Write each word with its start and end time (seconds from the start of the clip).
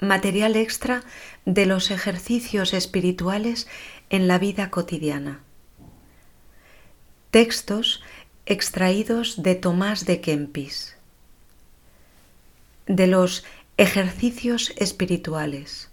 material 0.00 0.56
extra 0.56 1.02
de 1.44 1.66
los 1.66 1.90
ejercicios 1.90 2.72
espirituales 2.72 3.66
en 4.10 4.28
la 4.28 4.38
vida 4.38 4.70
cotidiana. 4.70 5.40
Textos 7.30 8.02
extraídos 8.46 9.42
de 9.42 9.54
Tomás 9.54 10.06
de 10.06 10.20
Kempis. 10.20 10.96
De 12.86 13.06
los 13.06 13.44
ejercicios 13.76 14.72
espirituales. 14.76 15.90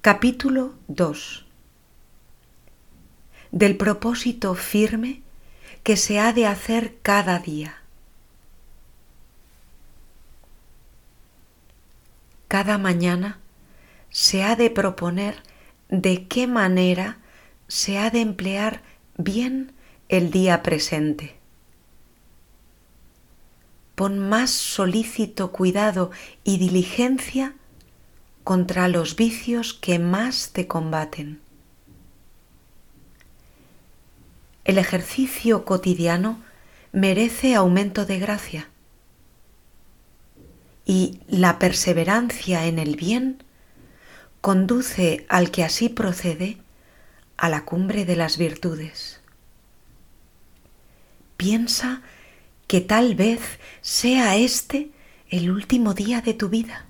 Capítulo 0.00 0.74
2. 0.88 1.44
Del 3.50 3.76
propósito 3.76 4.54
firme 4.54 5.22
que 5.82 5.96
se 5.96 6.18
ha 6.18 6.32
de 6.32 6.46
hacer 6.46 6.96
cada 7.02 7.38
día. 7.38 7.81
Cada 12.52 12.76
mañana 12.76 13.38
se 14.10 14.44
ha 14.44 14.56
de 14.56 14.68
proponer 14.68 15.42
de 15.88 16.26
qué 16.28 16.46
manera 16.46 17.16
se 17.66 17.96
ha 17.96 18.10
de 18.10 18.20
emplear 18.20 18.82
bien 19.16 19.72
el 20.10 20.30
día 20.30 20.62
presente. 20.62 21.34
Pon 23.94 24.18
más 24.18 24.50
solícito 24.50 25.50
cuidado 25.50 26.10
y 26.44 26.58
diligencia 26.58 27.54
contra 28.44 28.86
los 28.88 29.16
vicios 29.16 29.72
que 29.72 29.98
más 29.98 30.50
te 30.52 30.66
combaten. 30.66 31.40
El 34.64 34.76
ejercicio 34.76 35.64
cotidiano 35.64 36.38
merece 36.92 37.54
aumento 37.54 38.04
de 38.04 38.18
gracia 38.18 38.68
y 40.92 41.20
la 41.26 41.58
perseverancia 41.58 42.66
en 42.66 42.78
el 42.78 42.96
bien 42.96 43.42
conduce 44.42 45.24
al 45.30 45.50
que 45.50 45.64
así 45.64 45.88
procede 45.88 46.58
a 47.38 47.48
la 47.48 47.64
cumbre 47.64 48.04
de 48.04 48.14
las 48.14 48.36
virtudes. 48.36 49.22
Piensa 51.38 52.02
que 52.66 52.82
tal 52.82 53.14
vez 53.14 53.40
sea 53.80 54.36
este 54.36 54.90
el 55.30 55.50
último 55.50 55.94
día 55.94 56.20
de 56.20 56.34
tu 56.34 56.50
vida. 56.50 56.84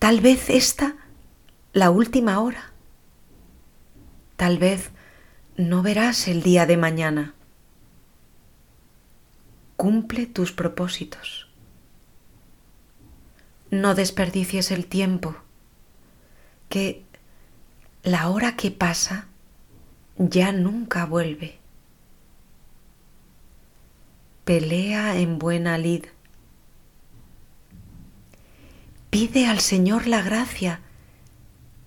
Tal 0.00 0.20
vez 0.20 0.50
esta 0.50 0.96
la 1.72 1.90
última 1.90 2.40
hora. 2.40 2.72
Tal 4.34 4.58
vez 4.58 4.90
no 5.56 5.80
verás 5.80 6.26
el 6.26 6.42
día 6.42 6.66
de 6.66 6.76
mañana. 6.76 7.34
Cumple 9.76 10.26
tus 10.26 10.50
propósitos. 10.50 11.45
No 13.70 13.94
desperdicies 13.94 14.70
el 14.70 14.86
tiempo, 14.86 15.36
que 16.68 17.04
la 18.02 18.28
hora 18.28 18.56
que 18.56 18.70
pasa 18.70 19.26
ya 20.16 20.52
nunca 20.52 21.04
vuelve. 21.06 21.58
Pelea 24.44 25.18
en 25.18 25.38
buena 25.38 25.76
lid. 25.76 26.04
Pide 29.10 29.46
al 29.46 29.60
Señor 29.60 30.06
la 30.06 30.22
gracia 30.22 30.80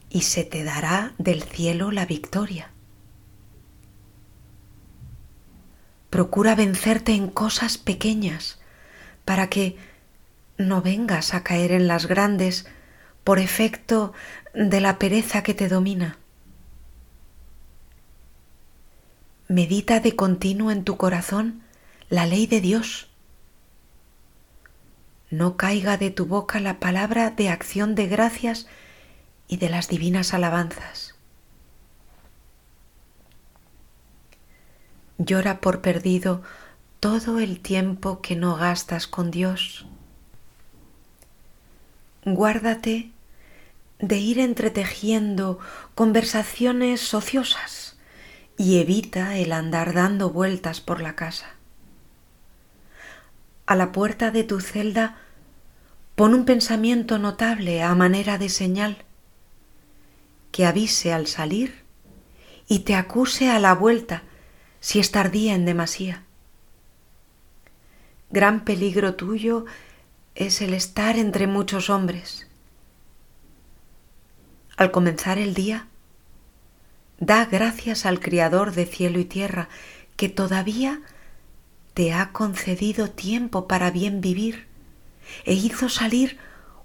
y 0.10 0.22
se 0.22 0.44
te 0.44 0.64
dará 0.64 1.14
del 1.18 1.44
cielo 1.44 1.92
la 1.92 2.06
victoria. 2.06 2.72
Procura 6.10 6.56
vencerte 6.56 7.14
en 7.14 7.30
cosas 7.30 7.78
pequeñas 7.78 8.60
para 9.26 9.48
que 9.48 9.78
no 10.60 10.82
vengas 10.82 11.34
a 11.34 11.42
caer 11.42 11.72
en 11.72 11.88
las 11.88 12.06
grandes 12.06 12.68
por 13.24 13.40
efecto 13.40 14.14
de 14.54 14.82
la 14.82 15.00
pereza 15.00 15.42
que 15.42 15.54
te 15.54 15.70
domina. 15.70 16.18
Medita 19.48 20.02
de 20.02 20.16
continuo 20.16 20.70
en 20.70 20.84
tu 20.84 20.98
corazón 20.98 21.64
la 22.10 22.26
ley 22.26 22.46
de 22.46 22.60
Dios. 22.60 23.10
No 25.32 25.56
caiga 25.56 25.98
de 25.98 26.12
tu 26.12 26.26
boca 26.26 26.60
la 26.60 26.80
palabra 26.80 27.32
de 27.32 27.50
acción 27.50 27.96
de 27.96 28.08
gracias 28.08 28.68
y 29.48 29.58
de 29.58 29.70
las 29.70 29.88
divinas 29.88 30.34
alabanzas. 30.34 31.16
Llora 35.18 35.62
por 35.62 35.82
perdido 35.82 36.44
todo 37.00 37.40
el 37.40 37.62
tiempo 37.62 38.22
que 38.22 38.36
no 38.36 38.58
gastas 38.58 39.08
con 39.08 39.32
Dios 39.32 39.86
guárdate 42.36 43.12
de 44.00 44.18
ir 44.18 44.40
entretejiendo 44.40 45.60
conversaciones 45.96 47.14
ociosas 47.14 47.98
y 48.58 48.80
evita 48.80 49.38
el 49.38 49.52
andar 49.52 49.94
dando 49.94 50.30
vueltas 50.30 50.82
por 50.82 51.02
la 51.02 51.16
casa. 51.16 51.48
A 53.66 53.76
la 53.76 53.92
puerta 53.92 54.32
de 54.32 54.44
tu 54.44 54.62
celda 54.62 55.18
pon 56.16 56.34
un 56.34 56.46
pensamiento 56.46 57.20
notable 57.20 57.84
a 57.84 57.94
manera 57.96 58.38
de 58.38 58.50
señal 58.50 59.06
que 60.52 60.66
avise 60.66 61.14
al 61.14 61.28
salir 61.28 61.84
y 62.68 62.80
te 62.80 62.96
acuse 62.96 63.50
a 63.50 63.60
la 63.60 63.74
vuelta 63.74 64.24
si 64.80 65.00
es 65.00 65.12
tardía 65.12 65.56
en 65.56 65.66
demasía. 65.66 66.24
Gran 68.32 68.64
peligro 68.64 69.16
tuyo 69.16 69.66
es 70.40 70.62
el 70.62 70.74
estar 70.74 71.18
entre 71.18 71.48
muchos 71.48 71.90
hombres. 71.90 72.48
Al 74.78 74.90
comenzar 74.90 75.38
el 75.38 75.54
día, 75.54 75.88
da 77.20 77.46
gracias 77.46 78.06
al 78.06 78.22
Criador 78.22 78.72
de 78.72 78.86
cielo 78.86 79.20
y 79.20 79.26
tierra 79.26 79.68
que 80.16 80.30
todavía 80.30 81.02
te 81.94 82.14
ha 82.14 82.32
concedido 82.32 83.10
tiempo 83.10 83.68
para 83.68 83.92
bien 83.92 84.22
vivir 84.22 84.68
e 85.44 85.54
hizo 85.54 85.90
salir 85.90 86.38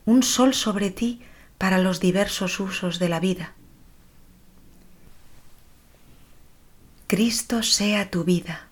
un 0.04 0.24
sol 0.24 0.52
sobre 0.52 0.90
ti 0.90 1.22
para 1.56 1.78
los 1.78 2.00
diversos 2.00 2.58
usos 2.58 2.98
de 2.98 3.08
la 3.08 3.20
vida. 3.20 3.54
Cristo 7.06 7.62
sea 7.62 8.10
tu 8.10 8.24
vida 8.24 8.66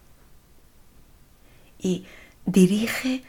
y 1.78 2.04
dirige 2.47 3.22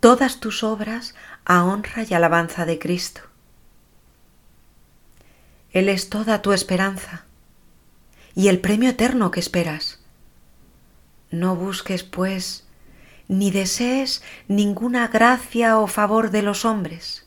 todas 0.00 0.40
tus 0.40 0.64
obras 0.64 1.14
a 1.44 1.64
honra 1.64 2.04
y 2.08 2.14
alabanza 2.14 2.64
de 2.64 2.78
Cristo. 2.78 3.20
Él 5.72 5.88
es 5.88 6.08
toda 6.10 6.42
tu 6.42 6.52
esperanza 6.52 7.24
y 8.34 8.48
el 8.48 8.60
premio 8.60 8.90
eterno 8.90 9.30
que 9.30 9.40
esperas. 9.40 10.00
No 11.30 11.54
busques, 11.54 12.02
pues, 12.02 12.66
ni 13.28 13.50
desees 13.50 14.22
ninguna 14.48 15.06
gracia 15.08 15.78
o 15.78 15.86
favor 15.86 16.30
de 16.30 16.42
los 16.42 16.64
hombres. 16.64 17.26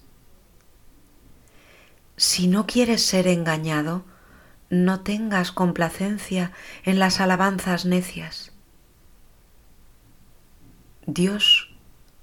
Si 2.18 2.48
no 2.48 2.68
quieres 2.68 3.06
ser 3.06 3.28
engañado, 3.28 4.04
no 4.70 5.02
tengas 5.02 5.52
complacencia 5.52 6.52
en 6.84 7.00
las 7.00 7.22
alabanzas 7.22 7.86
necias. 7.86 8.52
Dios 11.06 11.73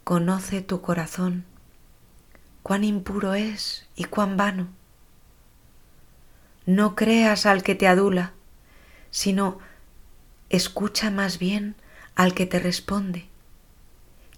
conoce 0.04 0.62
tu 0.62 0.80
corazón, 0.80 1.44
cuán 2.62 2.84
impuro 2.84 3.34
es 3.34 3.86
y 3.96 4.04
cuán 4.04 4.36
vano. 4.36 4.68
No 6.66 6.94
creas 6.94 7.46
al 7.46 7.62
que 7.62 7.74
te 7.74 7.88
adula, 7.88 8.32
sino 9.10 9.58
escucha 10.50 11.10
más 11.10 11.38
bien 11.38 11.74
al 12.14 12.34
que 12.34 12.46
te 12.46 12.58
responde, 12.58 13.28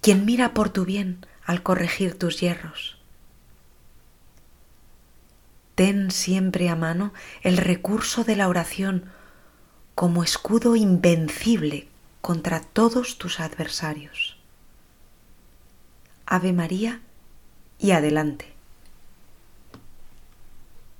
quien 0.01 0.25
mira 0.25 0.53
por 0.53 0.69
tu 0.69 0.85
bien 0.85 1.25
al 1.45 1.63
corregir 1.63 2.17
tus 2.17 2.39
hierros. 2.39 2.97
Ten 5.75 6.11
siempre 6.11 6.69
a 6.69 6.75
mano 6.75 7.13
el 7.41 7.57
recurso 7.57 8.23
de 8.23 8.35
la 8.35 8.47
oración 8.47 9.05
como 9.95 10.23
escudo 10.23 10.75
invencible 10.75 11.87
contra 12.21 12.61
todos 12.61 13.17
tus 13.17 13.39
adversarios. 13.39 14.37
Ave 16.25 16.53
María 16.53 17.01
y 17.79 17.91
adelante. 17.91 18.52